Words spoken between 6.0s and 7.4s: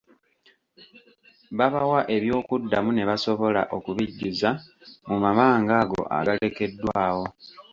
agalekeddwawo.